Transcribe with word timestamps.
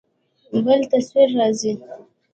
بل 0.53 0.85
تصوير 0.91 1.27
راغى. 1.39 1.77